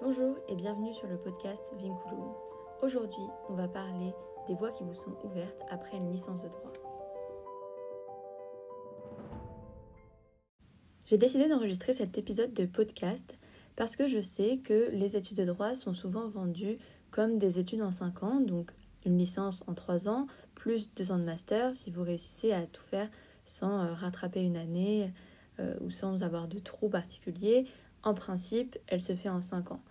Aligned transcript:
Bonjour 0.00 0.36
et 0.48 0.54
bienvenue 0.54 0.94
sur 0.94 1.08
le 1.08 1.18
podcast 1.18 1.72
Vinculum. 1.76 2.32
Aujourd'hui, 2.82 3.24
on 3.48 3.54
va 3.54 3.66
parler 3.66 4.12
des 4.46 4.54
voies 4.54 4.70
qui 4.70 4.84
vous 4.84 4.94
sont 4.94 5.16
ouvertes 5.24 5.64
après 5.70 5.96
une 5.96 6.12
licence 6.12 6.44
de 6.44 6.48
droit. 6.48 6.72
J'ai 11.04 11.18
décidé 11.18 11.48
d'enregistrer 11.48 11.94
cet 11.94 12.16
épisode 12.16 12.54
de 12.54 12.64
podcast 12.64 13.38
parce 13.74 13.96
que 13.96 14.06
je 14.06 14.20
sais 14.20 14.58
que 14.58 14.88
les 14.92 15.16
études 15.16 15.38
de 15.38 15.44
droit 15.44 15.74
sont 15.74 15.94
souvent 15.94 16.28
vendues 16.28 16.78
comme 17.10 17.38
des 17.38 17.58
études 17.58 17.82
en 17.82 17.90
5 17.90 18.22
ans, 18.22 18.40
donc 18.40 18.70
une 19.04 19.18
licence 19.18 19.64
en 19.66 19.74
3 19.74 20.08
ans, 20.08 20.28
plus 20.54 20.94
2 20.94 21.10
ans 21.10 21.18
de 21.18 21.24
master 21.24 21.74
si 21.74 21.90
vous 21.90 22.04
réussissez 22.04 22.52
à 22.52 22.66
tout 22.66 22.84
faire 22.84 23.10
sans 23.44 23.82
euh, 23.82 23.94
rattraper 23.94 24.42
une 24.42 24.56
année 24.56 25.12
euh, 25.58 25.74
ou 25.80 25.90
sans 25.90 26.22
avoir 26.22 26.46
de 26.46 26.60
trous 26.60 26.88
particuliers. 26.88 27.66
En 28.02 28.14
principe, 28.14 28.78
elle 28.86 29.00
se 29.00 29.14
fait 29.14 29.28
en 29.28 29.40
5 29.40 29.72
ans. 29.72 29.82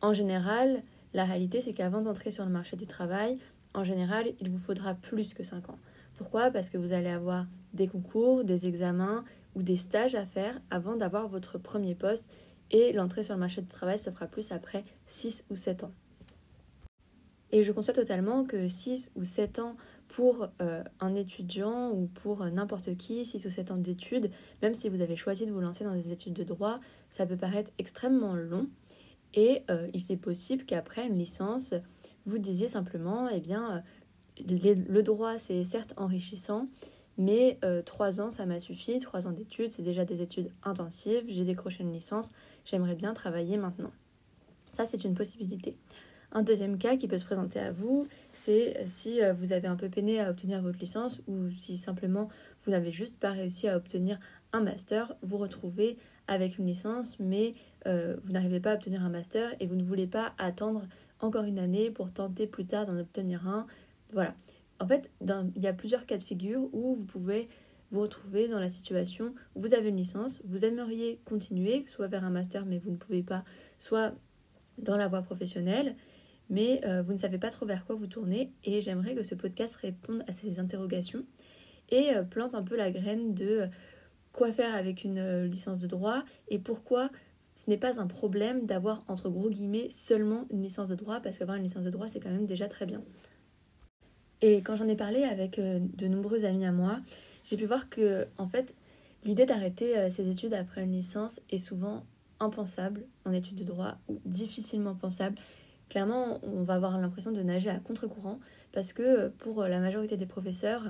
En 0.00 0.12
général, 0.12 0.82
la 1.14 1.24
réalité, 1.24 1.62
c'est 1.62 1.72
qu'avant 1.72 2.02
d'entrer 2.02 2.30
sur 2.30 2.44
le 2.44 2.50
marché 2.50 2.76
du 2.76 2.86
travail, 2.86 3.38
en 3.72 3.84
général, 3.84 4.26
il 4.40 4.50
vous 4.50 4.58
faudra 4.58 4.94
plus 4.94 5.34
que 5.34 5.44
5 5.44 5.70
ans. 5.70 5.78
Pourquoi? 6.16 6.50
Parce 6.50 6.70
que 6.70 6.78
vous 6.78 6.92
allez 6.92 7.08
avoir 7.08 7.46
des 7.72 7.88
concours, 7.88 8.44
des 8.44 8.66
examens 8.66 9.24
ou 9.54 9.62
des 9.62 9.76
stages 9.76 10.14
à 10.14 10.26
faire 10.26 10.60
avant 10.70 10.96
d'avoir 10.96 11.28
votre 11.28 11.58
premier 11.58 11.94
poste 11.94 12.30
et 12.70 12.92
l'entrée 12.92 13.22
sur 13.22 13.34
le 13.34 13.40
marché 13.40 13.62
du 13.62 13.68
travail 13.68 13.98
se 13.98 14.10
fera 14.10 14.26
plus 14.26 14.52
après 14.52 14.84
6 15.06 15.44
ou 15.50 15.56
7 15.56 15.84
ans. 15.84 15.92
Et 17.50 17.62
je 17.62 17.72
conçois 17.72 17.94
totalement 17.94 18.44
que 18.44 18.68
6 18.68 19.12
ou 19.16 19.24
7 19.24 19.60
ans 19.60 19.76
pour 20.14 20.46
euh, 20.62 20.84
un 21.00 21.16
étudiant 21.16 21.90
ou 21.90 22.06
pour 22.06 22.44
n'importe 22.44 22.96
qui, 22.96 23.26
6 23.26 23.46
ou 23.46 23.50
7 23.50 23.72
ans 23.72 23.76
d'études, 23.76 24.30
même 24.62 24.72
si 24.72 24.88
vous 24.88 25.00
avez 25.00 25.16
choisi 25.16 25.44
de 25.44 25.50
vous 25.50 25.60
lancer 25.60 25.82
dans 25.82 25.92
des 25.92 26.12
études 26.12 26.34
de 26.34 26.44
droit, 26.44 26.78
ça 27.10 27.26
peut 27.26 27.36
paraître 27.36 27.72
extrêmement 27.78 28.36
long. 28.36 28.68
Et 29.34 29.62
euh, 29.70 29.88
il 29.92 30.12
est 30.12 30.16
possible 30.16 30.64
qu'après 30.66 31.08
une 31.08 31.18
licence, 31.18 31.74
vous 32.26 32.38
disiez 32.38 32.68
simplement, 32.68 33.28
eh 33.28 33.40
bien, 33.40 33.82
euh, 34.38 34.74
le 34.88 35.02
droit, 35.02 35.36
c'est 35.38 35.64
certes 35.64 35.94
enrichissant, 35.96 36.68
mais 37.18 37.58
trois 37.84 38.20
ans, 38.20 38.32
ça 38.32 38.46
m'a 38.46 38.58
suffi. 38.58 38.98
Trois 38.98 39.28
ans 39.28 39.30
d'études, 39.32 39.70
c'est 39.70 39.82
déjà 39.82 40.04
des 40.04 40.20
études 40.20 40.50
intensives. 40.64 41.24
J'ai 41.28 41.44
décroché 41.44 41.84
une 41.84 41.92
licence. 41.92 42.32
J'aimerais 42.64 42.96
bien 42.96 43.14
travailler 43.14 43.56
maintenant. 43.56 43.92
Ça, 44.68 44.84
c'est 44.84 45.04
une 45.04 45.14
possibilité. 45.14 45.76
Un 46.32 46.42
deuxième 46.42 46.78
cas 46.78 46.96
qui 46.96 47.06
peut 47.06 47.18
se 47.18 47.24
présenter 47.24 47.60
à 47.60 47.70
vous, 47.70 48.08
c'est 48.32 48.82
si 48.86 49.22
euh, 49.22 49.32
vous 49.32 49.52
avez 49.52 49.68
un 49.68 49.76
peu 49.76 49.88
peiné 49.88 50.20
à 50.20 50.30
obtenir 50.30 50.60
votre 50.62 50.78
licence 50.78 51.20
ou 51.28 51.50
si 51.50 51.76
simplement 51.76 52.28
vous 52.64 52.72
n'avez 52.72 52.90
juste 52.90 53.18
pas 53.18 53.30
réussi 53.30 53.68
à 53.68 53.76
obtenir 53.76 54.18
un 54.52 54.60
master, 54.60 55.14
vous 55.22 55.38
retrouvez 55.38 55.96
avec 56.26 56.58
une 56.58 56.66
licence 56.66 57.18
mais 57.20 57.54
euh, 57.86 58.16
vous 58.24 58.32
n'arrivez 58.32 58.60
pas 58.60 58.72
à 58.72 58.74
obtenir 58.74 59.04
un 59.04 59.10
master 59.10 59.54
et 59.60 59.66
vous 59.66 59.76
ne 59.76 59.82
voulez 59.82 60.06
pas 60.06 60.32
attendre 60.38 60.86
encore 61.20 61.44
une 61.44 61.58
année 61.58 61.90
pour 61.90 62.12
tenter 62.12 62.46
plus 62.46 62.66
tard 62.66 62.86
d'en 62.86 62.98
obtenir 62.98 63.46
un. 63.46 63.66
Voilà. 64.12 64.34
En 64.80 64.86
fait, 64.86 65.10
il 65.20 65.62
y 65.62 65.66
a 65.66 65.72
plusieurs 65.72 66.04
cas 66.06 66.16
de 66.16 66.22
figure 66.22 66.68
où 66.72 66.94
vous 66.94 67.06
pouvez 67.06 67.48
vous 67.90 68.00
retrouver 68.00 68.48
dans 68.48 68.58
la 68.58 68.68
situation 68.68 69.34
où 69.54 69.60
vous 69.60 69.74
avez 69.74 69.90
une 69.90 69.96
licence, 69.96 70.42
vous 70.44 70.64
aimeriez 70.64 71.20
continuer, 71.24 71.84
soit 71.86 72.08
vers 72.08 72.24
un 72.24 72.30
master 72.30 72.66
mais 72.66 72.78
vous 72.78 72.90
ne 72.90 72.96
pouvez 72.96 73.22
pas, 73.22 73.44
soit 73.78 74.14
dans 74.78 74.96
la 74.96 75.06
voie 75.06 75.22
professionnelle 75.22 75.94
mais 76.50 76.80
euh, 76.84 77.02
vous 77.02 77.12
ne 77.12 77.18
savez 77.18 77.38
pas 77.38 77.50
trop 77.50 77.66
vers 77.66 77.84
quoi 77.84 77.96
vous 77.96 78.06
tourner 78.06 78.52
et 78.64 78.80
j'aimerais 78.80 79.14
que 79.14 79.22
ce 79.22 79.34
podcast 79.34 79.74
réponde 79.76 80.24
à 80.28 80.32
ces 80.32 80.58
interrogations 80.58 81.24
et 81.90 82.10
euh, 82.10 82.22
plante 82.22 82.54
un 82.54 82.62
peu 82.62 82.76
la 82.76 82.90
graine 82.90 83.34
de 83.34 83.46
euh, 83.46 83.66
quoi 84.32 84.52
faire 84.52 84.74
avec 84.74 85.04
une 85.04 85.44
licence 85.44 85.80
de 85.80 85.86
droit 85.86 86.24
et 86.48 86.58
pourquoi 86.58 87.10
ce 87.54 87.70
n'est 87.70 87.76
pas 87.76 88.00
un 88.00 88.06
problème 88.06 88.66
d'avoir 88.66 89.04
entre 89.08 89.30
gros 89.30 89.48
guillemets 89.48 89.88
seulement 89.90 90.46
une 90.50 90.62
licence 90.62 90.88
de 90.88 90.96
droit 90.96 91.20
parce 91.20 91.38
qu'avoir 91.38 91.56
une 91.56 91.62
licence 91.62 91.84
de 91.84 91.90
droit 91.90 92.08
c'est 92.08 92.20
quand 92.20 92.30
même 92.30 92.46
déjà 92.46 92.68
très 92.68 92.84
bien. 92.84 93.02
Et 94.42 94.56
quand 94.56 94.74
j'en 94.74 94.88
ai 94.88 94.96
parlé 94.96 95.22
avec 95.22 95.58
de 95.60 96.08
nombreux 96.08 96.44
amis 96.44 96.66
à 96.66 96.72
moi, 96.72 97.00
j'ai 97.44 97.56
pu 97.56 97.64
voir 97.64 97.88
que 97.88 98.26
en 98.36 98.48
fait 98.48 98.74
l'idée 99.22 99.46
d'arrêter 99.46 100.10
ses 100.10 100.28
études 100.28 100.52
après 100.52 100.82
une 100.82 100.92
licence 100.92 101.40
est 101.48 101.58
souvent 101.58 102.04
impensable 102.40 103.06
en 103.24 103.32
études 103.32 103.56
de 103.56 103.64
droit 103.64 103.98
ou 104.08 104.20
difficilement 104.24 104.96
pensable 104.96 105.36
clairement, 105.88 106.40
on 106.42 106.62
va 106.62 106.74
avoir 106.74 106.98
l'impression 106.98 107.32
de 107.32 107.42
nager 107.42 107.70
à 107.70 107.78
contre-courant 107.78 108.40
parce 108.72 108.92
que 108.92 109.28
pour 109.28 109.62
la 109.62 109.80
majorité 109.80 110.16
des 110.16 110.26
professeurs, 110.26 110.84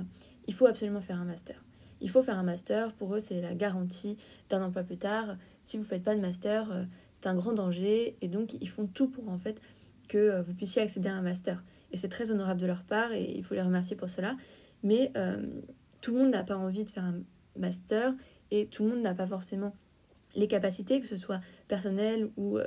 il 0.47 0.55
faut 0.55 0.67
absolument 0.67 1.01
faire 1.01 1.21
un 1.21 1.25
master. 1.25 1.63
Il 2.01 2.11
faut 2.11 2.23
faire 2.23 2.39
un 2.39 2.43
master, 2.43 2.93
pour 2.93 3.15
eux, 3.15 3.21
c'est 3.21 3.41
la 3.41 3.55
garantie 3.55 4.19
d'un 4.51 4.63
emploi 4.63 4.83
plus 4.83 4.99
tard. 4.99 5.37
Si 5.63 5.77
vous 5.77 5.85
ne 5.85 5.89
faites 5.89 6.03
pas 6.03 6.15
de 6.15 6.21
master, 6.21 6.71
euh, 6.71 6.85
c'est 7.15 7.27
un 7.27 7.35
grand 7.35 7.53
danger 7.53 8.17
et 8.21 8.29
donc 8.29 8.55
ils 8.61 8.69
font 8.69 8.87
tout 8.87 9.09
pour 9.09 9.29
en 9.29 9.39
fait 9.39 9.61
que 10.09 10.19
euh, 10.19 10.43
vous 10.43 10.53
puissiez 10.53 10.83
accéder 10.83 11.09
à 11.09 11.15
un 11.15 11.23
master. 11.23 11.63
Et 11.93 11.97
c'est 11.97 12.09
très 12.09 12.31
honorable 12.31 12.61
de 12.61 12.67
leur 12.67 12.83
part 12.83 13.13
et 13.13 13.33
il 13.35 13.45
faut 13.45 13.55
les 13.55 13.63
remercier 13.63 13.97
pour 13.97 14.11
cela. 14.11 14.37
Mais 14.83 15.13
euh, 15.17 15.47
tout 16.01 16.13
le 16.13 16.21
monde 16.21 16.31
n'a 16.31 16.43
pas 16.43 16.57
envie 16.57 16.85
de 16.85 16.91
faire 16.91 17.05
un 17.05 17.21
master 17.57 18.15
et 18.51 18.67
tout 18.67 18.85
le 18.85 18.91
monde 18.91 19.01
n'a 19.01 19.15
pas 19.15 19.27
forcément 19.27 19.75
les 20.35 20.49
capacités, 20.49 21.01
que 21.01 21.07
ce 21.07 21.17
soit 21.17 21.41
personnelles 21.69 22.29
ou 22.37 22.59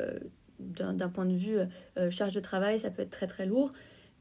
d'un 0.59 1.09
point 1.09 1.25
de 1.25 1.35
vue 1.35 1.57
euh, 1.97 2.09
charge 2.09 2.33
de 2.33 2.39
travail, 2.39 2.79
ça 2.79 2.89
peut 2.89 3.01
être 3.01 3.09
très 3.09 3.27
très 3.27 3.45
lourd. 3.45 3.73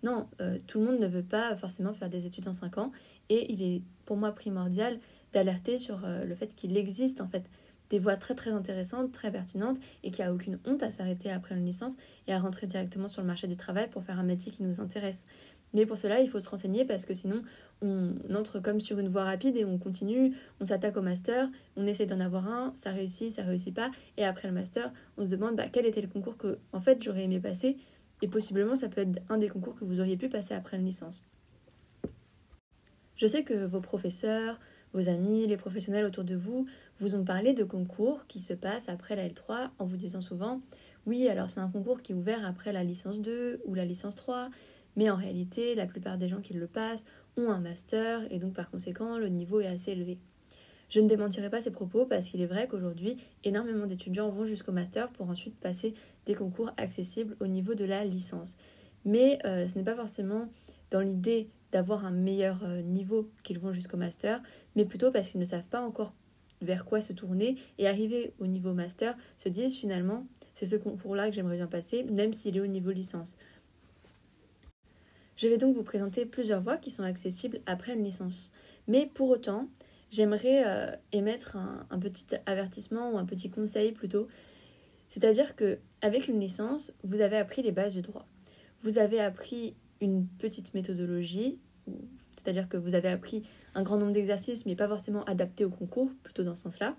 Non, 0.02 0.28
euh, 0.40 0.58
tout 0.66 0.78
le 0.78 0.86
monde 0.86 1.00
ne 1.00 1.06
veut 1.06 1.22
pas 1.22 1.56
forcément 1.56 1.92
faire 1.94 2.08
des 2.08 2.26
études 2.26 2.48
en 2.48 2.52
5 2.52 2.78
ans 2.78 2.92
et 3.28 3.50
il 3.52 3.62
est 3.62 3.82
pour 4.04 4.16
moi 4.16 4.32
primordial 4.32 4.98
d'alerter 5.32 5.78
sur 5.78 6.04
euh, 6.04 6.24
le 6.24 6.34
fait 6.34 6.54
qu'il 6.54 6.76
existe 6.76 7.20
en 7.20 7.28
fait 7.28 7.44
des 7.90 7.98
voies 7.98 8.16
très 8.16 8.34
très 8.34 8.50
intéressantes, 8.50 9.12
très 9.12 9.30
pertinentes 9.30 9.78
et 10.02 10.10
qu'il 10.10 10.24
n'y 10.24 10.30
a 10.30 10.34
aucune 10.34 10.58
honte 10.66 10.82
à 10.82 10.90
s'arrêter 10.90 11.30
après 11.30 11.54
une 11.54 11.64
licence 11.64 11.94
et 12.26 12.32
à 12.32 12.38
rentrer 12.38 12.66
directement 12.66 13.08
sur 13.08 13.22
le 13.22 13.26
marché 13.26 13.46
du 13.46 13.56
travail 13.56 13.88
pour 13.88 14.02
faire 14.02 14.18
un 14.18 14.24
métier 14.24 14.52
qui 14.52 14.62
nous 14.62 14.80
intéresse. 14.80 15.24
Mais 15.74 15.84
pour 15.84 15.98
cela, 15.98 16.20
il 16.20 16.30
faut 16.30 16.40
se 16.40 16.48
renseigner 16.48 16.84
parce 16.84 17.04
que 17.04 17.14
sinon, 17.14 17.42
on 17.82 18.14
entre 18.34 18.60
comme 18.60 18.80
sur 18.80 18.98
une 18.98 19.08
voie 19.08 19.24
rapide 19.24 19.56
et 19.56 19.64
on 19.64 19.78
continue, 19.78 20.34
on 20.60 20.64
s'attaque 20.64 20.96
au 20.96 21.02
master, 21.02 21.48
on 21.76 21.86
essaie 21.86 22.06
d'en 22.06 22.20
avoir 22.20 22.48
un, 22.48 22.72
ça 22.76 22.90
réussit, 22.90 23.30
ça 23.30 23.42
réussit 23.42 23.74
pas, 23.74 23.90
et 24.16 24.24
après 24.24 24.48
le 24.48 24.54
master, 24.54 24.92
on 25.18 25.26
se 25.26 25.30
demande 25.30 25.56
bah, 25.56 25.66
quel 25.70 25.86
était 25.86 26.00
le 26.00 26.08
concours 26.08 26.36
que, 26.36 26.58
en 26.72 26.80
fait, 26.80 27.02
j'aurais 27.02 27.24
aimé 27.24 27.40
passer, 27.40 27.76
et 28.22 28.28
possiblement, 28.28 28.76
ça 28.76 28.88
peut 28.88 29.02
être 29.02 29.20
un 29.28 29.38
des 29.38 29.48
concours 29.48 29.74
que 29.74 29.84
vous 29.84 30.00
auriez 30.00 30.16
pu 30.16 30.28
passer 30.28 30.54
après 30.54 30.78
une 30.78 30.84
licence. 30.84 31.22
Je 33.16 33.26
sais 33.26 33.44
que 33.44 33.66
vos 33.66 33.80
professeurs, 33.80 34.60
vos 34.92 35.08
amis, 35.08 35.46
les 35.46 35.56
professionnels 35.56 36.04
autour 36.04 36.24
de 36.24 36.34
vous 36.34 36.66
vous 37.00 37.14
ont 37.14 37.24
parlé 37.24 37.52
de 37.52 37.64
concours 37.64 38.26
qui 38.26 38.40
se 38.40 38.54
passent 38.54 38.88
après 38.88 39.16
la 39.16 39.28
L3 39.28 39.70
en 39.78 39.84
vous 39.84 39.96
disant 39.96 40.22
souvent 40.22 40.60
oui, 41.06 41.28
alors 41.28 41.50
c'est 41.50 41.60
un 41.60 41.68
concours 41.68 42.02
qui 42.02 42.12
est 42.12 42.14
ouvert 42.14 42.44
après 42.44 42.72
la 42.72 42.82
licence 42.82 43.20
2 43.20 43.62
ou 43.64 43.74
la 43.74 43.84
licence 43.84 44.16
3, 44.16 44.50
mais 44.96 45.10
en 45.10 45.16
réalité, 45.16 45.74
la 45.74 45.86
plupart 45.86 46.18
des 46.18 46.28
gens 46.28 46.40
qui 46.40 46.54
le 46.54 46.66
passent 46.66 47.04
ont 47.36 47.50
un 47.50 47.60
master 47.60 48.26
et 48.32 48.38
donc 48.38 48.54
par 48.54 48.70
conséquent, 48.70 49.18
le 49.18 49.28
niveau 49.28 49.60
est 49.60 49.66
assez 49.66 49.92
élevé. 49.92 50.18
Je 50.88 51.00
ne 51.00 51.08
démentirai 51.08 51.50
pas 51.50 51.60
ces 51.60 51.72
propos 51.72 52.06
parce 52.06 52.26
qu'il 52.26 52.40
est 52.40 52.46
vrai 52.46 52.68
qu'aujourd'hui, 52.68 53.16
énormément 53.44 53.86
d'étudiants 53.86 54.30
vont 54.30 54.44
jusqu'au 54.44 54.72
master 54.72 55.10
pour 55.10 55.28
ensuite 55.28 55.58
passer 55.58 55.94
des 56.26 56.34
concours 56.34 56.70
accessibles 56.76 57.36
au 57.40 57.46
niveau 57.46 57.74
de 57.74 57.84
la 57.84 58.04
licence. 58.04 58.56
Mais 59.04 59.38
euh, 59.44 59.66
ce 59.66 59.76
n'est 59.76 59.84
pas 59.84 59.96
forcément 59.96 60.48
dans 60.90 61.00
l'idée 61.00 61.48
d'avoir 61.72 62.06
un 62.06 62.12
meilleur 62.12 62.62
euh, 62.64 62.82
niveau 62.82 63.28
qu'ils 63.42 63.58
vont 63.58 63.72
jusqu'au 63.72 63.96
master, 63.96 64.40
mais 64.76 64.84
plutôt 64.84 65.10
parce 65.10 65.30
qu'ils 65.30 65.40
ne 65.40 65.44
savent 65.44 65.66
pas 65.68 65.80
encore 65.80 66.14
vers 66.62 66.84
quoi 66.84 67.00
se 67.00 67.12
tourner 67.12 67.56
et 67.78 67.86
arriver 67.86 68.32
au 68.38 68.46
niveau 68.46 68.72
master, 68.72 69.16
se 69.38 69.48
disent 69.48 69.76
finalement 69.76 70.26
c'est 70.54 70.66
ce 70.66 70.76
concours-là 70.76 71.28
que 71.28 71.34
j'aimerais 71.34 71.56
bien 71.56 71.66
passer, 71.66 72.02
même 72.04 72.32
s'il 72.32 72.56
est 72.56 72.60
au 72.60 72.66
niveau 72.66 72.92
licence. 72.92 73.38
Je 75.36 75.48
vais 75.48 75.58
donc 75.58 75.76
vous 75.76 75.82
présenter 75.82 76.24
plusieurs 76.24 76.62
voies 76.62 76.78
qui 76.78 76.90
sont 76.90 77.02
accessibles 77.02 77.60
après 77.66 77.92
une 77.92 78.02
licence. 78.02 78.52
Mais 78.88 79.06
pour 79.06 79.28
autant, 79.28 79.68
j'aimerais 80.10 80.64
euh, 80.66 80.90
émettre 81.12 81.56
un, 81.56 81.98
petit 81.98 82.26
avertissement 82.46 83.12
ou 83.12 83.18
un 83.18 83.26
petit 83.26 83.50
conseil 83.50 83.92
plutôt. 83.92 84.28
C'est-à-dire 85.08 85.54
que 85.54 85.78
avec 86.00 86.28
une 86.28 86.40
licence, 86.40 86.92
vous 87.04 87.20
avez 87.20 87.36
appris 87.36 87.62
les 87.62 87.72
bases 87.72 87.94
du 87.94 88.02
droit. 88.02 88.26
Vous 88.80 88.98
avez 88.98 89.20
appris 89.20 89.76
une 90.00 90.26
petite 90.26 90.74
méthodologie, 90.74 91.58
c'est-à-dire 92.34 92.68
que 92.68 92.76
vous 92.76 92.94
avez 92.94 93.08
appris 93.08 93.42
un 93.74 93.82
grand 93.82 93.98
nombre 93.98 94.12
d'exercices, 94.12 94.66
mais 94.66 94.76
pas 94.76 94.88
forcément 94.88 95.24
adaptés 95.24 95.64
au 95.64 95.70
concours, 95.70 96.10
plutôt 96.22 96.44
dans 96.44 96.54
ce 96.54 96.62
sens-là. 96.62 96.96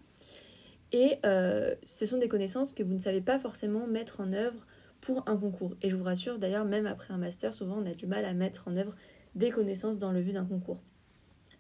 Et 0.92 1.18
euh, 1.26 1.76
ce 1.86 2.06
sont 2.06 2.18
des 2.18 2.28
connaissances 2.28 2.74
que 2.74 2.84
vous 2.84 2.94
ne 2.94 3.00
savez 3.00 3.22
pas 3.22 3.40
forcément 3.40 3.88
mettre 3.88 4.22
en 4.22 4.32
œuvre 4.32 4.66
pour 5.08 5.24
un 5.26 5.38
concours. 5.38 5.74
Et 5.82 5.90
je 5.90 5.96
vous 5.96 6.04
rassure, 6.04 6.38
d'ailleurs, 6.38 6.66
même 6.66 6.86
après 6.86 7.14
un 7.14 7.18
master, 7.18 7.56
souvent 7.56 7.78
on 7.78 7.86
a 7.86 7.94
du 7.94 8.08
mal 8.08 8.26
à 8.26 8.34
mettre 8.34 8.68
en 8.68 8.76
œuvre 8.76 8.94
des 9.36 9.52
connaissances 9.52 9.98
dans 9.98 10.12
le 10.12 10.22
but 10.22 10.34
d'un 10.34 10.44
concours. 10.44 10.82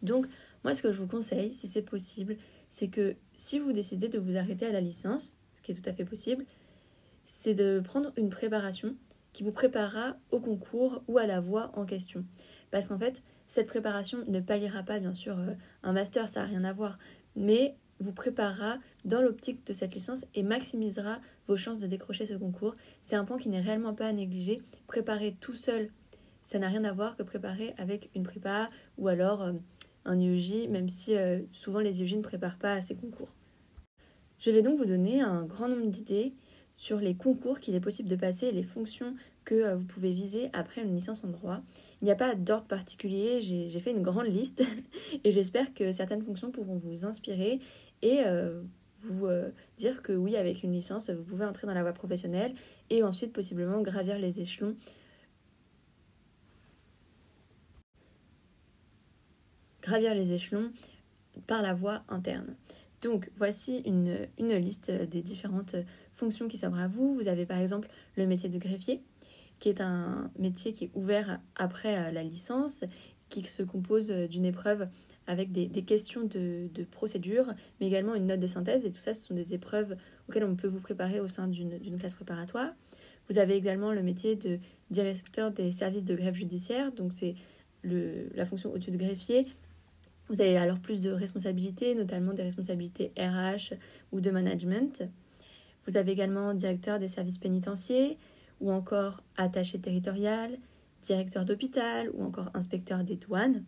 Donc, 0.01 0.27
moi, 0.65 0.73
ce 0.73 0.81
que 0.81 0.91
je 0.91 0.99
vous 0.99 1.07
conseille, 1.07 1.53
si 1.53 1.69
c'est 1.69 1.81
possible, 1.81 2.35
c'est 2.67 2.89
que 2.89 3.15
si 3.37 3.59
vous 3.59 3.71
décidez 3.71 4.09
de 4.09 4.19
vous 4.19 4.35
arrêter 4.35 4.65
à 4.65 4.73
la 4.73 4.81
licence, 4.81 5.37
ce 5.55 5.61
qui 5.61 5.71
est 5.71 5.75
tout 5.75 5.89
à 5.89 5.93
fait 5.93 6.03
possible, 6.03 6.43
c'est 7.23 7.53
de 7.53 7.79
prendre 7.81 8.11
une 8.17 8.29
préparation 8.29 8.97
qui 9.31 9.43
vous 9.43 9.53
préparera 9.53 10.17
au 10.31 10.41
concours 10.41 11.01
ou 11.07 11.17
à 11.17 11.25
la 11.25 11.39
voie 11.39 11.71
en 11.75 11.85
question. 11.85 12.25
Parce 12.69 12.89
qu'en 12.89 12.99
fait, 12.99 13.23
cette 13.47 13.67
préparation 13.67 14.25
ne 14.27 14.41
palliera 14.41 14.83
pas, 14.83 14.99
bien 14.99 15.13
sûr, 15.13 15.39
euh, 15.39 15.53
un 15.83 15.93
master, 15.93 16.27
ça 16.27 16.41
n'a 16.41 16.47
rien 16.47 16.65
à 16.65 16.73
voir, 16.73 16.99
mais 17.37 17.77
vous 17.99 18.13
préparera 18.13 18.77
dans 19.05 19.21
l'optique 19.21 19.65
de 19.65 19.73
cette 19.73 19.93
licence 19.93 20.25
et 20.35 20.43
maximisera 20.43 21.19
vos 21.47 21.55
chances 21.55 21.79
de 21.79 21.87
décrocher 21.87 22.25
ce 22.25 22.33
concours. 22.33 22.75
C'est 23.03 23.15
un 23.15 23.25
point 23.25 23.37
qui 23.37 23.49
n'est 23.49 23.61
réellement 23.61 23.93
pas 23.93 24.07
à 24.07 24.13
négliger. 24.13 24.61
Préparer 24.87 25.35
tout 25.39 25.55
seul, 25.55 25.89
ça 26.43 26.59
n'a 26.59 26.67
rien 26.67 26.83
à 26.83 26.93
voir 26.93 27.15
que 27.17 27.23
préparer 27.23 27.73
avec 27.77 28.09
une 28.15 28.23
prépa 28.23 28.69
ou 28.97 29.07
alors 29.07 29.41
euh, 29.41 29.53
un 30.05 30.19
IEJ, 30.19 30.69
même 30.69 30.89
si 30.89 31.15
euh, 31.15 31.39
souvent 31.51 31.79
les 31.79 32.01
IEJ 32.01 32.15
ne 32.15 32.21
préparent 32.21 32.57
pas 32.57 32.73
à 32.73 32.81
ces 32.81 32.95
concours. 32.95 33.29
Je 34.39 34.51
vais 34.51 34.61
donc 34.61 34.77
vous 34.77 34.85
donner 34.85 35.21
un 35.21 35.43
grand 35.43 35.67
nombre 35.67 35.87
d'idées 35.87 36.33
sur 36.77 36.99
les 36.99 37.15
concours 37.15 37.59
qu'il 37.59 37.75
est 37.75 37.79
possible 37.79 38.07
de 38.07 38.15
passer 38.15 38.47
et 38.47 38.51
les 38.51 38.63
fonctions 38.63 39.15
que 39.45 39.55
euh, 39.55 39.75
vous 39.75 39.85
pouvez 39.85 40.13
viser 40.13 40.49
après 40.53 40.83
une 40.83 40.93
licence 40.93 41.23
en 41.23 41.29
droit. 41.29 41.61
Il 42.01 42.05
n'y 42.05 42.11
a 42.11 42.15
pas 42.15 42.35
d'ordre 42.35 42.67
particulier, 42.67 43.41
j'ai 43.41 43.79
fait 43.79 43.91
une 43.91 44.03
grande 44.03 44.27
liste 44.27 44.63
et 45.23 45.31
j'espère 45.31 45.73
que 45.73 45.91
certaines 45.91 46.21
fonctions 46.21 46.51
pourront 46.51 46.77
vous 46.77 47.05
inspirer 47.05 47.59
et 48.01 48.21
euh, 48.25 48.61
vous 49.01 49.25
euh, 49.25 49.51
dire 49.77 50.01
que 50.01 50.13
oui, 50.13 50.35
avec 50.35 50.63
une 50.63 50.71
licence, 50.71 51.09
vous 51.09 51.23
pouvez 51.23 51.45
entrer 51.45 51.67
dans 51.67 51.73
la 51.73 51.81
voie 51.81 51.93
professionnelle 51.93 52.53
et 52.89 53.03
ensuite 53.03 53.33
possiblement 53.33 53.81
gravir 53.81 54.17
les 54.17 54.41
échelons. 54.41 54.75
Gravir 59.81 60.15
les 60.15 60.33
échelons 60.33 60.71
par 61.45 61.61
la 61.61 61.73
voie 61.73 62.03
interne. 62.09 62.55
Donc 63.01 63.31
voici 63.37 63.79
une, 63.85 64.27
une 64.39 64.55
liste 64.55 64.91
des 64.91 65.21
différentes 65.21 65.75
fonctions 66.15 66.47
qui 66.47 66.57
s'offrent 66.57 66.79
à 66.79 66.87
vous. 66.87 67.15
Vous 67.15 67.27
avez 67.27 67.45
par 67.45 67.59
exemple 67.59 67.87
le 68.15 68.25
métier 68.25 68.49
de 68.49 68.57
greffier, 68.57 69.03
qui 69.59 69.69
est 69.69 69.81
un 69.81 70.31
métier 70.37 70.73
qui 70.73 70.85
est 70.85 70.91
ouvert 70.95 71.39
après 71.55 71.97
euh, 71.97 72.11
la 72.11 72.23
licence, 72.23 72.83
qui 73.29 73.43
se 73.43 73.63
compose 73.63 74.09
d'une 74.09 74.45
épreuve 74.45 74.87
avec 75.27 75.51
des, 75.51 75.69
questions 75.83 76.23
de, 76.23 76.69
procédure, 76.89 77.53
mais 77.79 77.87
également 77.87 78.15
une 78.15 78.27
note 78.27 78.39
de 78.39 78.47
synthèse. 78.47 78.85
Et 78.85 78.91
tout 78.91 79.01
ça, 79.01 79.13
ce 79.13 79.25
sont 79.25 79.33
des 79.33 79.53
épreuves 79.53 79.95
auxquelles 80.27 80.45
on 80.45 80.55
peut 80.55 80.67
vous 80.67 80.79
préparer 80.79 81.19
au 81.19 81.27
sein 81.27 81.47
d'une 81.47 81.97
classe 81.99 82.15
préparatoire. 82.15 82.71
Vous 83.29 83.37
avez 83.37 83.55
également 83.55 83.91
le 83.91 84.01
métier 84.01 84.37
de 84.37 84.59
directeur 84.89 85.51
des 85.51 85.73
services 85.73 86.05
de 86.05 86.15
greffe 86.15 86.35
judiciaire, 86.35 86.93
donc 86.93 87.11
c'est 87.11 87.35
la 87.83 88.45
fonction 88.45 88.71
au-dessus 88.73 88.91
de 88.91 88.97
greffier. 88.97 89.45
Vous 90.29 90.41
avez 90.41 90.57
alors 90.57 90.79
plus 90.79 91.01
de 91.01 91.11
responsabilités, 91.11 91.93
notamment 91.93 92.33
des 92.33 92.43
responsabilités 92.43 93.11
RH 93.17 93.75
ou 94.11 94.21
de 94.21 94.31
management. 94.31 95.03
Vous 95.85 95.97
avez 95.97 96.11
également 96.13 96.53
directeur 96.53 96.99
des 96.99 97.07
services 97.07 97.37
pénitentiaires 97.37 98.15
ou 98.59 98.71
encore 98.71 99.21
attaché 99.37 99.79
territorial, 99.79 100.57
directeur 101.03 101.45
d'hôpital 101.45 102.09
ou 102.13 102.23
encore 102.23 102.49
inspecteur 102.53 103.03
des 103.03 103.15
douanes 103.15 103.63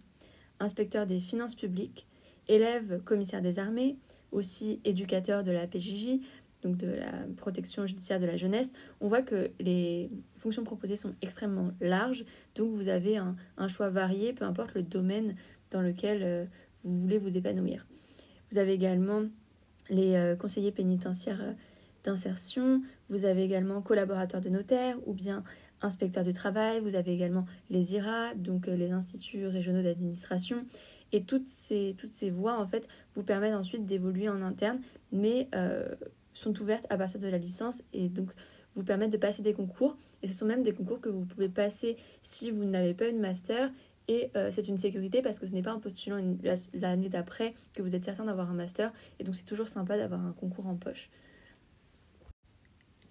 inspecteur 0.60 1.06
des 1.06 1.20
finances 1.20 1.56
publiques, 1.56 2.08
élève 2.48 3.02
commissaire 3.04 3.42
des 3.42 3.60
armées, 3.60 3.98
aussi 4.32 4.80
éducateur 4.84 5.44
de 5.44 5.52
la 5.52 5.68
PJJ, 5.68 6.20
donc 6.62 6.78
de 6.78 6.88
la 6.88 7.12
protection 7.38 7.86
judiciaire 7.86 8.20
de 8.20 8.26
la 8.26 8.38
jeunesse, 8.38 8.72
on 9.00 9.08
voit 9.08 9.22
que 9.22 9.52
les 9.60 10.10
fonctions 10.38 10.64
proposées 10.64 10.98
sont 10.98 11.16
extrêmement 11.22 11.72
larges, 11.80 12.26
donc 12.56 12.70
vous 12.72 12.90
avez 12.90 13.18
un, 13.18 13.68
choix 13.68 13.90
varié, 13.90 14.34
peu 14.34 14.46
importe 14.46 14.74
le 14.74 14.84
domaine 14.84 15.36
dans 15.72 15.82
lequel 15.82 16.22
euh, 16.24 16.46
vous 16.84 17.00
voulez 17.00 17.18
vous 17.18 17.38
épanouir. 17.38 17.86
Vous 18.52 18.58
avez 18.58 18.74
également 18.74 19.24
les 19.90 20.16
euh, 20.16 20.36
conseillers 20.36 20.72
pénitentiaires 20.72 21.42
euh, 21.42 21.54
d'insertion, 22.04 22.82
vous 23.10 23.26
avez 23.26 23.44
également 23.44 23.82
collaborateurs 23.82 24.42
de 24.42 24.50
notaire 24.50 24.98
ou 25.06 25.14
bien 25.14 25.44
inspecteur 25.81 26.24
du 26.24 26.34
travail, 26.34 26.80
vous 26.81 26.96
avez 26.96 27.14
également 27.14 27.46
les 27.70 27.96
IRA, 27.96 28.34
donc 28.36 28.68
euh, 28.68 28.76
les 28.76 28.92
instituts 28.92 29.48
régionaux 29.48 29.81
d'administration. 29.81 30.66
Et 31.12 31.24
toutes 31.24 31.48
ces, 31.48 31.96
toutes 31.98 32.12
ces 32.12 32.30
voies, 32.30 32.60
en 32.60 32.68
fait, 32.68 32.88
vous 33.16 33.24
permettent 33.24 33.56
ensuite 33.56 33.86
d'évoluer 33.86 34.30
en 34.30 34.42
interne, 34.42 34.80
mais 35.12 35.48
euh, 35.56 35.96
sont 36.34 36.60
ouvertes 36.62 36.86
à 36.90 36.98
partir 36.98 37.20
de 37.20 37.28
la 37.28 37.38
licence 37.38 37.84
et 37.94 38.10
donc 38.10 38.30
vous 38.76 38.84
permettent 38.84 39.12
de 39.12 39.18
passer 39.18 39.42
des 39.42 39.54
concours. 39.54 39.98
Et 40.22 40.28
ce 40.28 40.34
sont 40.34 40.46
même 40.46 40.64
des 40.64 40.74
concours 40.74 41.02
que 41.02 41.10
vous 41.10 41.26
pouvez 41.26 41.50
passer 41.50 41.98
si 42.22 42.52
vous 42.52 42.66
n'avez 42.66 42.94
pas 42.94 43.08
une 43.08 43.20
master. 43.20 43.72
Et 44.08 44.32
euh, 44.36 44.50
c'est 44.52 44.68
une 44.68 44.78
sécurité 44.78 45.22
parce 45.22 45.40
que 45.40 45.48
ce 45.48 45.54
n'est 45.54 45.62
pas 45.62 45.74
en 45.74 45.80
postulant 45.80 46.18
l'année 46.74 47.10
d'après 47.10 47.54
que 47.74 47.82
vous 47.82 47.96
êtes 47.96 48.06
certain 48.06 48.25
d'avoir 48.25 48.50
un 48.50 48.56
master. 48.56 48.92
Et 49.20 49.24
donc 49.24 49.36
c'est 49.36 49.46
toujours 49.46 49.68
sympa 49.68 49.98
d'avoir 49.98 50.25
un 50.25 50.32
concours 50.34 50.68
en 50.68 50.75
poche. 50.75 51.10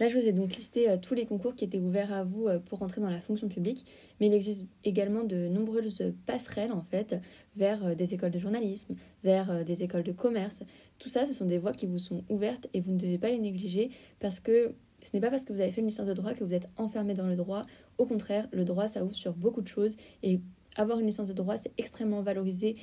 Là, 0.00 0.08
je 0.08 0.16
vous 0.16 0.26
ai 0.26 0.32
donc 0.32 0.54
listé 0.54 0.88
euh, 0.88 0.96
tous 0.96 1.14
les 1.14 1.26
concours 1.26 1.56
qui 1.56 1.64
étaient 1.64 1.78
ouverts 1.78 2.12
à 2.12 2.22
vous 2.22 2.46
euh, 2.46 2.60
pour 2.60 2.82
entrer 2.82 3.00
dans 3.00 3.10
la 3.10 3.20
fonction 3.20 3.48
publique, 3.48 3.84
mais 4.20 4.28
il 4.28 4.32
existe 4.32 4.64
également 4.84 5.24
de 5.24 5.48
nombreuses 5.48 6.14
passerelles 6.24 6.70
en 6.70 6.82
fait 6.82 7.16
vers 7.56 7.84
euh, 7.84 7.94
des 7.94 8.14
écoles 8.14 8.30
de 8.30 8.38
journalisme, 8.38 8.94
vers 9.24 9.64
des 9.64 9.82
écoles 9.82 10.04
de 10.04 10.12
commerce. 10.12 10.62
Tout 10.98 11.08
ça, 11.08 11.26
ce 11.26 11.32
sont 11.32 11.46
des 11.46 11.58
voies 11.58 11.72
qui 11.72 11.86
vous 11.86 11.98
sont 11.98 12.22
ouvertes 12.28 12.68
et 12.74 12.80
vous 12.80 12.92
ne 12.92 12.98
devez 12.98 13.18
pas 13.18 13.28
les 13.28 13.38
négliger 13.38 13.90
parce 14.20 14.38
que 14.38 14.74
ce 15.02 15.10
n'est 15.14 15.20
pas 15.20 15.30
parce 15.30 15.44
que 15.44 15.52
vous 15.52 15.60
avez 15.60 15.70
fait 15.70 15.80
une 15.80 15.88
licence 15.88 16.06
de 16.06 16.14
droit 16.14 16.34
que 16.34 16.44
vous 16.44 16.54
êtes 16.54 16.68
enfermé 16.76 17.14
dans 17.14 17.26
le 17.26 17.36
droit. 17.36 17.66
Au 17.98 18.06
contraire, 18.06 18.48
le 18.52 18.64
droit, 18.64 18.88
ça 18.88 19.04
ouvre 19.04 19.14
sur 19.14 19.32
beaucoup 19.32 19.62
de 19.62 19.68
choses 19.68 19.96
et 20.22 20.40
avoir 20.76 21.00
une 21.00 21.06
licence 21.06 21.28
de 21.28 21.32
droit, 21.32 21.56
c'est 21.56 21.72
extrêmement 21.76 22.22
valorisé 22.22 22.76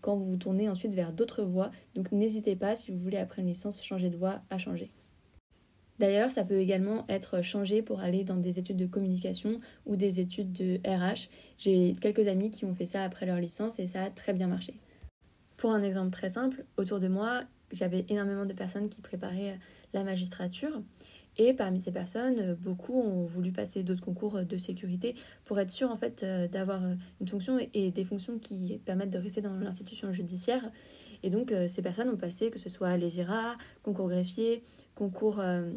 quand 0.00 0.16
vous 0.16 0.24
vous 0.24 0.36
tournez 0.36 0.68
ensuite 0.70 0.94
vers 0.94 1.12
d'autres 1.12 1.42
voies. 1.42 1.70
Donc 1.94 2.12
n'hésitez 2.12 2.56
pas, 2.56 2.76
si 2.76 2.90
vous 2.90 2.98
voulez 2.98 3.18
après 3.18 3.42
une 3.42 3.48
licence 3.48 3.84
changer 3.84 4.08
de 4.08 4.16
voie, 4.16 4.40
à 4.48 4.56
changer. 4.56 4.90
D'ailleurs, 6.02 6.32
ça 6.32 6.42
peut 6.42 6.58
également 6.58 7.04
être 7.08 7.42
changé 7.42 7.80
pour 7.80 8.00
aller 8.00 8.24
dans 8.24 8.34
des 8.34 8.58
études 8.58 8.76
de 8.76 8.86
communication 8.86 9.60
ou 9.86 9.94
des 9.94 10.18
études 10.18 10.52
de 10.52 10.80
RH. 10.84 11.28
J'ai 11.58 11.94
quelques 12.00 12.26
amis 12.26 12.50
qui 12.50 12.64
ont 12.64 12.74
fait 12.74 12.86
ça 12.86 13.04
après 13.04 13.24
leur 13.24 13.38
licence 13.38 13.78
et 13.78 13.86
ça 13.86 14.02
a 14.02 14.10
très 14.10 14.32
bien 14.32 14.48
marché. 14.48 14.74
Pour 15.56 15.70
un 15.70 15.80
exemple 15.84 16.10
très 16.10 16.28
simple, 16.28 16.64
autour 16.76 16.98
de 16.98 17.06
moi, 17.06 17.44
j'avais 17.70 18.04
énormément 18.08 18.46
de 18.46 18.52
personnes 18.52 18.88
qui 18.88 19.00
préparaient 19.00 19.60
la 19.94 20.02
magistrature. 20.02 20.82
Et 21.38 21.54
parmi 21.54 21.80
ces 21.80 21.92
personnes, 21.92 22.54
beaucoup 22.54 23.00
ont 23.00 23.24
voulu 23.24 23.52
passer 23.52 23.84
d'autres 23.84 24.04
concours 24.04 24.42
de 24.42 24.58
sécurité 24.58 25.14
pour 25.44 25.60
être 25.60 25.70
sûr 25.70 25.88
en 25.88 25.96
fait 25.96 26.24
euh, 26.24 26.48
d'avoir 26.48 26.82
une 27.20 27.28
fonction 27.28 27.60
et 27.72 27.92
des 27.92 28.04
fonctions 28.04 28.40
qui 28.40 28.80
permettent 28.84 29.10
de 29.10 29.18
rester 29.18 29.40
dans 29.40 29.54
l'institution 29.54 30.12
judiciaire. 30.12 30.68
Et 31.22 31.30
donc 31.30 31.52
euh, 31.52 31.68
ces 31.68 31.80
personnes 31.80 32.08
ont 32.08 32.16
passé 32.16 32.50
que 32.50 32.58
ce 32.58 32.68
soit 32.68 32.96
les 32.96 33.18
IRA, 33.18 33.56
concours 33.82 34.08
greffier, 34.08 34.64
concours 34.94 35.40
euh, 35.40 35.70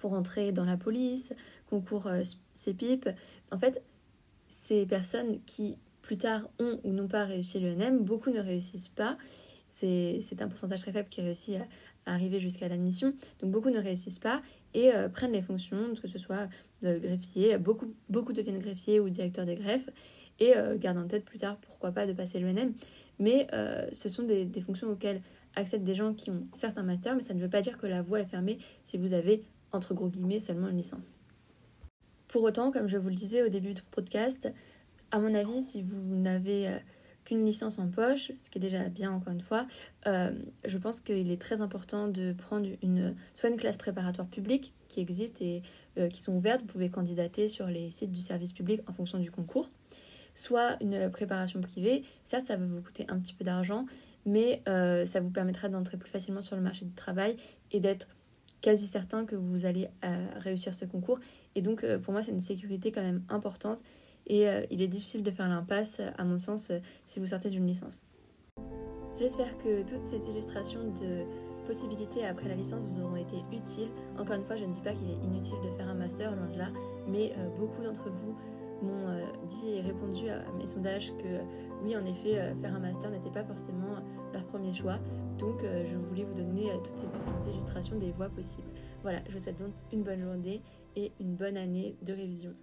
pour 0.00 0.14
entrer 0.14 0.50
dans 0.50 0.64
la 0.64 0.76
police, 0.76 1.32
concours 1.68 2.08
euh, 2.08 2.22
CEPIP. 2.54 3.08
En 3.52 3.58
fait, 3.58 3.82
ces 4.48 4.86
personnes 4.86 5.38
qui 5.46 5.76
plus 6.02 6.16
tard 6.16 6.50
ont 6.58 6.80
ou 6.82 6.92
n'ont 6.92 7.06
pas 7.06 7.24
réussi 7.24 7.60
l'ENM, 7.60 7.98
beaucoup 7.98 8.30
ne 8.30 8.40
réussissent 8.40 8.88
pas. 8.88 9.16
C'est 9.68 10.42
un 10.42 10.48
pourcentage 10.48 10.80
très 10.80 10.92
faible 10.92 11.08
qui 11.08 11.20
réussit 11.20 11.56
à, 12.06 12.12
arriver 12.12 12.40
jusqu'à 12.40 12.66
l'admission. 12.66 13.14
Donc 13.40 13.52
beaucoup 13.52 13.70
ne 13.70 13.78
réussissent 13.78 14.18
pas 14.18 14.42
et 14.74 14.92
euh, 14.92 15.08
prennent 15.08 15.32
les 15.32 15.42
fonctions, 15.42 15.94
que 16.02 16.08
ce 16.08 16.18
soit 16.18 16.48
greffier. 16.82 17.56
Beaucoup, 17.58 17.94
beaucoup 18.08 18.32
deviennent 18.32 18.58
greffiers 18.58 18.98
ou 18.98 19.10
directeurs 19.10 19.44
des 19.44 19.54
greffes 19.54 19.88
et 20.40 20.56
euh, 20.56 20.76
gardent 20.76 20.98
en 20.98 21.06
tête 21.06 21.24
plus 21.24 21.38
tard 21.38 21.58
pourquoi 21.58 21.92
pas 21.92 22.06
de 22.06 22.12
passer 22.12 22.40
l'ENM. 22.40 22.72
Mais 23.20 23.46
ce 23.92 24.08
sont 24.08 24.22
des, 24.22 24.46
des 24.46 24.62
fonctions 24.62 24.88
auxquelles 24.90 25.20
accèdent 25.54 25.84
des 25.84 25.94
gens 25.94 26.14
qui 26.14 26.30
ont 26.30 26.46
certains 26.52 26.82
masters, 26.82 27.14
mais 27.14 27.20
ça 27.20 27.34
ne 27.34 27.40
veut 27.40 27.50
pas 27.50 27.60
dire 27.60 27.78
que 27.78 27.86
la 27.86 28.02
voie 28.02 28.20
est 28.20 28.26
fermée 28.26 28.58
si 28.84 28.96
vous 28.96 29.12
avez 29.12 29.42
entre 29.72 29.94
gros 29.94 30.08
guillemets, 30.08 30.40
seulement 30.40 30.68
une 30.68 30.76
licence. 30.76 31.14
Pour 32.28 32.42
autant, 32.44 32.70
comme 32.70 32.88
je 32.88 32.96
vous 32.96 33.08
le 33.08 33.14
disais 33.14 33.42
au 33.42 33.48
début 33.48 33.74
du 33.74 33.82
podcast, 33.82 34.52
à 35.10 35.18
mon 35.18 35.34
avis, 35.34 35.62
si 35.62 35.82
vous 35.82 36.14
n'avez 36.14 36.68
euh, 36.68 36.78
qu'une 37.24 37.44
licence 37.44 37.78
en 37.78 37.88
poche, 37.88 38.30
ce 38.42 38.50
qui 38.50 38.58
est 38.58 38.60
déjà 38.60 38.88
bien 38.88 39.10
encore 39.10 39.32
une 39.32 39.40
fois, 39.40 39.66
euh, 40.06 40.30
je 40.64 40.78
pense 40.78 41.00
qu'il 41.00 41.30
est 41.30 41.40
très 41.40 41.60
important 41.60 42.06
de 42.06 42.32
prendre 42.32 42.68
une, 42.82 43.16
soit 43.34 43.48
une 43.48 43.56
classe 43.56 43.76
préparatoire 43.76 44.28
publique 44.28 44.72
qui 44.88 45.00
existe 45.00 45.42
et 45.42 45.62
euh, 45.98 46.08
qui 46.08 46.20
sont 46.20 46.32
ouvertes, 46.32 46.60
vous 46.60 46.68
pouvez 46.68 46.88
candidater 46.88 47.48
sur 47.48 47.66
les 47.66 47.90
sites 47.90 48.12
du 48.12 48.22
service 48.22 48.52
public 48.52 48.80
en 48.88 48.92
fonction 48.92 49.18
du 49.18 49.32
concours, 49.32 49.68
soit 50.34 50.76
une 50.80 51.10
préparation 51.10 51.60
privée, 51.60 52.04
certes 52.22 52.46
ça 52.46 52.56
va 52.56 52.64
vous 52.64 52.80
coûter 52.80 53.06
un 53.08 53.18
petit 53.18 53.34
peu 53.34 53.44
d'argent, 53.44 53.86
mais 54.24 54.62
ça 54.66 55.20
vous 55.20 55.30
permettra 55.30 55.68
d'entrer 55.68 55.96
plus 55.96 56.10
facilement 56.10 56.42
sur 56.42 56.54
le 56.54 56.62
marché 56.62 56.84
du 56.84 56.92
travail 56.92 57.36
et 57.72 57.80
d'être 57.80 58.06
quasi 58.60 58.86
certain 58.86 59.24
que 59.24 59.36
vous 59.36 59.64
allez 59.64 59.88
euh, 60.04 60.26
réussir 60.36 60.74
ce 60.74 60.84
concours. 60.84 61.18
Et 61.54 61.62
donc, 61.62 61.84
euh, 61.84 61.98
pour 61.98 62.12
moi, 62.12 62.22
c'est 62.22 62.32
une 62.32 62.40
sécurité 62.40 62.92
quand 62.92 63.02
même 63.02 63.22
importante. 63.28 63.82
Et 64.26 64.48
euh, 64.48 64.62
il 64.70 64.82
est 64.82 64.88
difficile 64.88 65.22
de 65.22 65.30
faire 65.30 65.48
l'impasse, 65.48 66.00
à 66.18 66.24
mon 66.24 66.38
sens, 66.38 66.70
si 67.06 67.20
vous 67.20 67.28
sortez 67.28 67.48
d'une 67.48 67.66
licence. 67.66 68.04
J'espère 69.18 69.56
que 69.58 69.82
toutes 69.82 70.02
ces 70.02 70.30
illustrations 70.30 70.92
de 71.00 71.24
possibilités 71.66 72.24
après 72.26 72.48
la 72.48 72.54
licence 72.54 72.80
vous 72.88 73.02
auront 73.02 73.16
été 73.16 73.36
utiles. 73.52 73.88
Encore 74.18 74.36
une 74.36 74.44
fois, 74.44 74.56
je 74.56 74.64
ne 74.64 74.72
dis 74.72 74.80
pas 74.80 74.92
qu'il 74.92 75.10
est 75.10 75.24
inutile 75.24 75.58
de 75.64 75.76
faire 75.76 75.88
un 75.88 75.94
master, 75.94 76.34
loin 76.34 76.48
de 76.48 76.58
là, 76.58 76.68
mais 77.06 77.32
beaucoup 77.58 77.82
d'entre 77.82 78.08
vous 78.08 78.36
m'ont 78.82 79.16
dit 79.46 79.70
et 79.76 79.80
répondu 79.80 80.28
à 80.28 80.42
mes 80.58 80.66
sondages 80.66 81.12
que 81.18 81.40
oui, 81.82 81.96
en 81.96 82.04
effet, 82.04 82.54
faire 82.60 82.74
un 82.74 82.78
master 82.78 83.10
n'était 83.10 83.30
pas 83.30 83.44
forcément 83.44 83.96
leur 84.32 84.44
premier 84.44 84.72
choix. 84.72 84.98
Donc, 85.38 85.62
euh, 85.64 85.84
je 85.90 85.96
voulais 85.96 86.24
vous 86.24 86.34
donner 86.34 86.70
euh, 86.70 86.76
toutes 86.84 86.98
ces 86.98 87.06
petites 87.06 87.46
illustrations 87.46 87.98
des 87.98 88.12
voies 88.12 88.28
possibles. 88.28 88.68
Voilà, 89.02 89.20
je 89.26 89.32
vous 89.32 89.38
souhaite 89.38 89.58
donc 89.58 89.72
une 89.92 90.02
bonne 90.02 90.20
journée 90.20 90.62
et 90.96 91.12
une 91.18 91.34
bonne 91.34 91.56
année 91.56 91.96
de 92.02 92.12
révision. 92.12 92.54